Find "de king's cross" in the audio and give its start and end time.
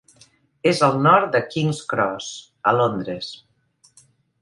1.35-2.33